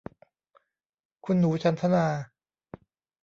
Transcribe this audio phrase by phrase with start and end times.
[1.25, 2.05] คุณหนูฉันทนา